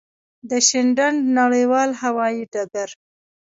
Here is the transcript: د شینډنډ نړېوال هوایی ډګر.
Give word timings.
د 0.49 0.51
شینډنډ 0.67 1.17
نړېوال 1.39 1.89
هوایی 2.01 2.43
ډګر. 2.53 2.89